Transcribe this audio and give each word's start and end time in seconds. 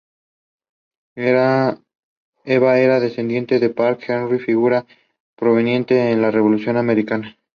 Evan 1.23 1.83
era 2.43 2.99
descendiente 2.99 3.59
de 3.59 3.69
Patrick 3.69 4.09
Henry, 4.09 4.39
figura 4.39 4.87
prominente 5.35 6.09
en 6.11 6.23
la 6.23 6.31
Revolución 6.31 6.75
americana. 6.77 7.37